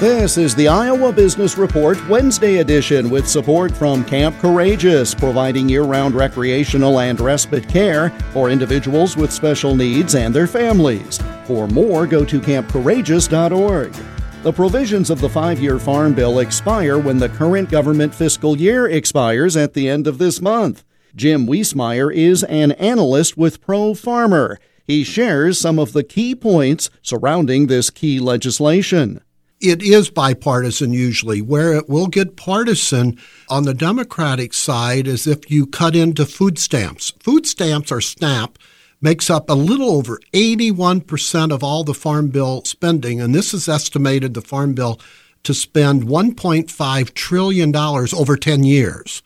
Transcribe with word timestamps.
This 0.00 0.38
is 0.38 0.56
the 0.56 0.66
Iowa 0.66 1.12
Business 1.12 1.56
Report 1.56 1.96
Wednesday 2.08 2.56
edition 2.56 3.10
with 3.10 3.28
support 3.28 3.70
from 3.70 4.04
Camp 4.04 4.36
Courageous, 4.40 5.14
providing 5.14 5.68
year 5.68 5.84
round 5.84 6.16
recreational 6.16 6.98
and 6.98 7.20
respite 7.20 7.68
care 7.68 8.10
for 8.32 8.50
individuals 8.50 9.16
with 9.16 9.32
special 9.32 9.76
needs 9.76 10.16
and 10.16 10.34
their 10.34 10.48
families. 10.48 11.20
For 11.44 11.68
more, 11.68 12.08
go 12.08 12.24
to 12.24 12.40
campcourageous.org. 12.40 13.94
The 14.42 14.52
provisions 14.52 15.10
of 15.10 15.20
the 15.20 15.28
five 15.28 15.60
year 15.60 15.78
Farm 15.78 16.12
Bill 16.12 16.40
expire 16.40 16.98
when 16.98 17.18
the 17.18 17.28
current 17.28 17.70
government 17.70 18.12
fiscal 18.12 18.56
year 18.58 18.88
expires 18.88 19.56
at 19.56 19.74
the 19.74 19.88
end 19.88 20.08
of 20.08 20.18
this 20.18 20.40
month. 20.40 20.82
Jim 21.14 21.46
Wiesemeyer 21.46 22.12
is 22.12 22.42
an 22.42 22.72
analyst 22.72 23.36
with 23.36 23.60
Pro 23.60 23.94
Farmer. 23.94 24.58
He 24.82 25.04
shares 25.04 25.60
some 25.60 25.78
of 25.78 25.92
the 25.92 26.02
key 26.02 26.34
points 26.34 26.90
surrounding 27.00 27.68
this 27.68 27.90
key 27.90 28.18
legislation 28.18 29.20
it 29.64 29.82
is 29.82 30.10
bipartisan 30.10 30.92
usually. 30.92 31.40
Where 31.40 31.72
it 31.74 31.88
will 31.88 32.06
get 32.06 32.36
partisan 32.36 33.18
on 33.48 33.64
the 33.64 33.74
Democratic 33.74 34.52
side 34.52 35.06
is 35.06 35.26
if 35.26 35.50
you 35.50 35.66
cut 35.66 35.96
into 35.96 36.26
food 36.26 36.58
stamps. 36.58 37.12
Food 37.20 37.46
stamps 37.46 37.90
or 37.90 38.00
SNAP 38.00 38.58
makes 39.00 39.30
up 39.30 39.48
a 39.48 39.54
little 39.54 39.90
over 39.90 40.20
81% 40.32 41.52
of 41.52 41.64
all 41.64 41.84
the 41.84 41.94
Farm 41.94 42.28
Bill 42.28 42.62
spending, 42.64 43.20
and 43.20 43.34
this 43.34 43.52
is 43.52 43.68
estimated 43.68 44.34
the 44.34 44.42
Farm 44.42 44.74
Bill 44.74 45.00
to 45.42 45.54
spend 45.54 46.04
$1.5 46.04 47.14
trillion 47.14 47.76
over 47.76 48.36
10 48.36 48.64
years. 48.64 49.22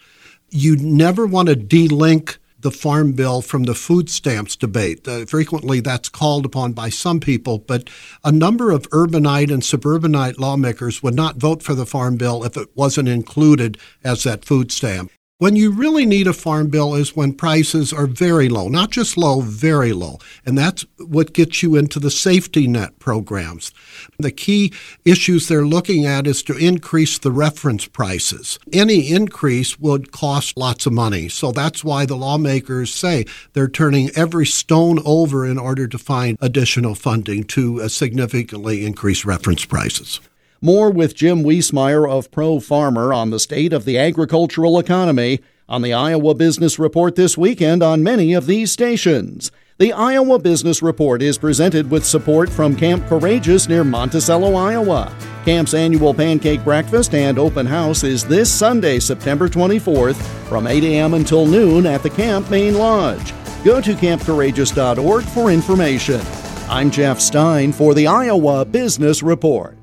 You 0.50 0.76
never 0.76 1.26
want 1.26 1.48
to 1.48 1.54
delink 1.54 2.38
the 2.60 2.70
Farm 2.70 3.12
Bill 3.12 3.40
from 3.40 3.64
the 3.64 3.74
food 3.74 4.10
stamps 4.10 4.56
debate. 4.56 5.06
Uh, 5.06 5.24
frequently, 5.26 5.80
that's 5.80 6.08
called 6.08 6.44
upon 6.44 6.72
by 6.72 6.88
some 6.88 7.20
people, 7.20 7.58
but 7.58 7.88
a 8.24 8.32
number 8.32 8.70
of 8.70 8.88
urbanite 8.90 9.52
and 9.52 9.64
suburbanite 9.64 10.38
lawmakers 10.38 11.02
would 11.02 11.14
not 11.14 11.36
vote 11.36 11.62
for 11.62 11.74
the 11.74 11.86
Farm 11.86 12.16
Bill 12.16 12.44
if 12.44 12.56
it 12.56 12.68
wasn't 12.74 13.08
included 13.08 13.78
as 14.02 14.24
that 14.24 14.44
food 14.44 14.72
stamp. 14.72 15.10
When 15.40 15.54
you 15.54 15.70
really 15.70 16.04
need 16.04 16.26
a 16.26 16.32
farm 16.32 16.66
bill 16.66 16.96
is 16.96 17.14
when 17.14 17.32
prices 17.32 17.92
are 17.92 18.08
very 18.08 18.48
low, 18.48 18.66
not 18.66 18.90
just 18.90 19.16
low, 19.16 19.40
very 19.40 19.92
low. 19.92 20.18
And 20.44 20.58
that's 20.58 20.84
what 20.98 21.32
gets 21.32 21.62
you 21.62 21.76
into 21.76 22.00
the 22.00 22.10
safety 22.10 22.66
net 22.66 22.98
programs. 22.98 23.70
The 24.18 24.32
key 24.32 24.72
issues 25.04 25.46
they're 25.46 25.64
looking 25.64 26.04
at 26.04 26.26
is 26.26 26.42
to 26.42 26.56
increase 26.56 27.20
the 27.20 27.30
reference 27.30 27.86
prices. 27.86 28.58
Any 28.72 29.12
increase 29.12 29.78
would 29.78 30.10
cost 30.10 30.56
lots 30.56 30.86
of 30.86 30.92
money. 30.92 31.28
So 31.28 31.52
that's 31.52 31.84
why 31.84 32.04
the 32.04 32.16
lawmakers 32.16 32.92
say 32.92 33.24
they're 33.52 33.68
turning 33.68 34.10
every 34.16 34.44
stone 34.44 34.98
over 35.04 35.46
in 35.46 35.56
order 35.56 35.86
to 35.86 35.98
find 35.98 36.36
additional 36.40 36.96
funding 36.96 37.44
to 37.44 37.82
uh, 37.82 37.88
significantly 37.88 38.84
increase 38.84 39.24
reference 39.24 39.64
prices. 39.64 40.18
More 40.60 40.90
with 40.90 41.14
Jim 41.14 41.44
Wiesemeyer 41.44 42.10
of 42.10 42.32
Pro 42.32 42.58
Farmer 42.58 43.12
on 43.12 43.30
the 43.30 43.38
state 43.38 43.72
of 43.72 43.84
the 43.84 43.96
agricultural 43.96 44.80
economy 44.80 45.38
on 45.68 45.82
the 45.82 45.92
Iowa 45.92 46.34
Business 46.34 46.80
Report 46.80 47.14
this 47.14 47.38
weekend 47.38 47.80
on 47.80 48.02
many 48.02 48.34
of 48.34 48.46
these 48.46 48.72
stations. 48.72 49.52
The 49.78 49.92
Iowa 49.92 50.40
Business 50.40 50.82
Report 50.82 51.22
is 51.22 51.38
presented 51.38 51.92
with 51.92 52.04
support 52.04 52.50
from 52.50 52.74
Camp 52.74 53.06
Courageous 53.06 53.68
near 53.68 53.84
Monticello, 53.84 54.56
Iowa. 54.56 55.14
Camp's 55.44 55.74
annual 55.74 56.12
pancake 56.12 56.64
breakfast 56.64 57.14
and 57.14 57.38
open 57.38 57.64
house 57.64 58.02
is 58.02 58.24
this 58.26 58.52
Sunday, 58.52 58.98
September 58.98 59.48
24th 59.48 60.16
from 60.48 60.66
8 60.66 60.82
a.m. 60.82 61.14
until 61.14 61.46
noon 61.46 61.86
at 61.86 62.02
the 62.02 62.10
Camp 62.10 62.50
Main 62.50 62.74
Lodge. 62.74 63.32
Go 63.62 63.80
to 63.80 63.94
campcourageous.org 63.94 65.24
for 65.26 65.52
information. 65.52 66.20
I'm 66.68 66.90
Jeff 66.90 67.20
Stein 67.20 67.72
for 67.72 67.94
the 67.94 68.08
Iowa 68.08 68.64
Business 68.64 69.22
Report. 69.22 69.77